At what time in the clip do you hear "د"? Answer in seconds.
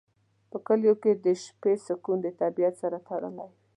1.23-1.25, 2.23-2.27